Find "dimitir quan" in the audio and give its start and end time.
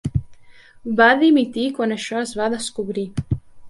1.25-1.97